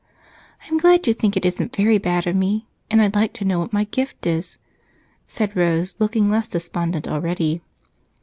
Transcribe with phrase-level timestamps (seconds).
[0.65, 3.59] I'm glad you think it isn't very bad of me, and I'd like to know
[3.59, 4.57] what my gift is,"
[5.27, 7.61] said Rose, looking less despondent already.